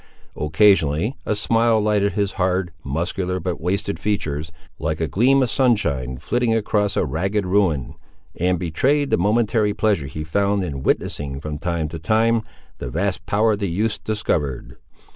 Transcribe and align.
Occasionally, 0.35 1.15
a 1.27 1.35
smile 1.35 1.79
lighted 1.79 2.13
his 2.13 2.31
hard, 2.31 2.71
muscular, 2.83 3.39
but 3.39 3.61
wasted 3.61 3.99
features, 3.99 4.51
like 4.79 4.99
a 4.99 5.07
gleam 5.07 5.43
of 5.43 5.49
sunshine 5.51 6.17
flitting 6.17 6.55
across 6.55 6.97
a 6.97 7.05
ragged 7.05 7.45
ruin, 7.45 7.93
and 8.35 8.57
betrayed 8.57 9.11
the 9.11 9.17
momentary 9.17 9.75
pleasure 9.75 10.07
he 10.07 10.23
found 10.23 10.63
in 10.63 10.81
witnessing 10.81 11.39
from 11.39 11.59
time 11.59 11.87
to 11.89 11.99
time 11.99 12.41
the 12.79 12.89
vast 12.89 13.27
power 13.27 13.55
the 13.55 13.69
youths 13.69 13.99
discovered. 13.99 14.77